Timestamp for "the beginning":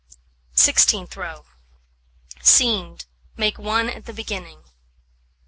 4.07-4.63